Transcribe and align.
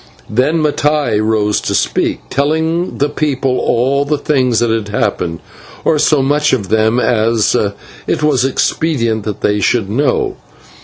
Then 0.31 0.63
Mattai 0.63 1.19
rose 1.23 1.61
to 1.61 1.75
speak, 1.75 2.21
telling 2.31 2.97
the 2.97 3.07
people 3.07 3.59
all 3.59 4.03
things 4.17 4.57
that 4.57 4.71
had 4.71 4.87
happened, 4.87 5.41
or 5.85 5.99
so 5.99 6.23
much 6.23 6.53
of 6.53 6.69
them 6.69 6.99
as 6.99 7.55
it 8.07 8.23
was 8.23 8.43
expedient 8.43 9.25
that 9.25 9.41
they 9.41 9.59
should 9.59 9.91
know. 9.91 10.37